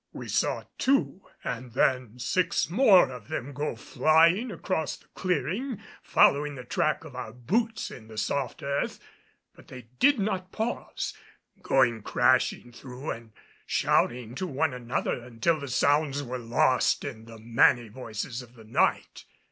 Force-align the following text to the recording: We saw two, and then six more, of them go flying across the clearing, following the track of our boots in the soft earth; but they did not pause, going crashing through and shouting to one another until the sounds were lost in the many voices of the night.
We 0.13 0.29
saw 0.29 0.63
two, 0.79 1.21
and 1.43 1.73
then 1.73 2.17
six 2.17 2.71
more, 2.71 3.11
of 3.11 3.27
them 3.27 3.53
go 3.53 3.75
flying 3.75 4.49
across 4.49 4.97
the 4.97 5.05
clearing, 5.13 5.79
following 6.01 6.55
the 6.55 6.63
track 6.63 7.03
of 7.03 7.15
our 7.15 7.31
boots 7.31 7.91
in 7.91 8.07
the 8.07 8.17
soft 8.17 8.63
earth; 8.63 8.99
but 9.53 9.67
they 9.67 9.89
did 9.99 10.17
not 10.17 10.51
pause, 10.51 11.13
going 11.61 12.01
crashing 12.01 12.71
through 12.71 13.11
and 13.11 13.31
shouting 13.67 14.33
to 14.33 14.47
one 14.47 14.73
another 14.73 15.19
until 15.23 15.59
the 15.59 15.67
sounds 15.67 16.23
were 16.23 16.39
lost 16.39 17.03
in 17.05 17.25
the 17.25 17.37
many 17.37 17.87
voices 17.87 18.41
of 18.41 18.55
the 18.55 18.63
night. 18.65 19.25